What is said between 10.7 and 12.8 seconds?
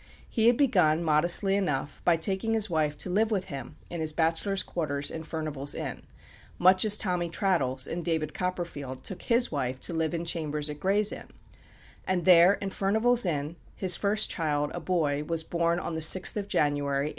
at Gray's Inn; and there, in